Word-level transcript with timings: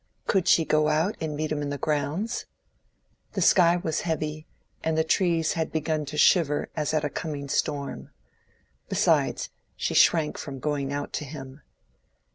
Could 0.25 0.47
she 0.47 0.65
go 0.65 0.87
out 0.87 1.15
and 1.21 1.35
meet 1.37 1.51
him 1.51 1.61
in 1.61 1.69
the 1.69 1.77
grounds? 1.77 2.47
The 3.33 3.41
sky 3.43 3.75
was 3.75 4.01
heavy, 4.01 4.47
and 4.83 4.97
the 4.97 5.03
trees 5.03 5.53
had 5.53 5.71
begun 5.71 6.05
to 6.05 6.17
shiver 6.17 6.69
as 6.75 6.91
at 6.95 7.03
a 7.05 7.09
coming 7.11 7.47
storm. 7.47 8.09
Besides, 8.89 9.49
she 9.75 9.93
shrank 9.93 10.39
from 10.39 10.57
going 10.57 10.91
out 10.91 11.13
to 11.13 11.23
him. 11.25 11.61